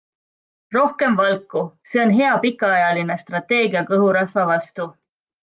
[0.75, 4.91] Rohkem valku- see on hea pikaajaline strateegia kõhurasva vastu.